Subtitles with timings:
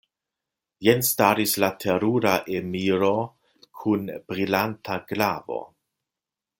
[0.85, 3.13] Jen staris la terura emiro
[3.83, 5.63] kun brilanta glavo.